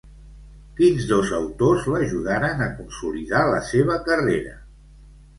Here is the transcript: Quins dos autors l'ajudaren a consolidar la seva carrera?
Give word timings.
Quins 0.77 1.03
dos 1.09 1.33
autors 1.39 1.83
l'ajudaren 1.95 2.63
a 2.67 2.69
consolidar 2.77 3.43
la 3.49 3.59
seva 3.67 3.99
carrera? 4.09 4.55